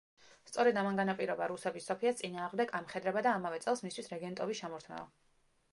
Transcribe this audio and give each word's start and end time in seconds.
სწორედ 0.51 0.77
ამან 0.83 0.95
განაპირობა 0.99 1.49
რუსების 1.51 1.89
სოფიას 1.91 2.19
წინააღმდეგ 2.23 2.75
ამხედრება 2.81 3.25
და 3.29 3.35
ამავე 3.41 3.61
წელს 3.67 3.87
მისთვის 3.89 4.13
რეგენტობის 4.17 4.65
ჩამორთმევა. 4.65 5.07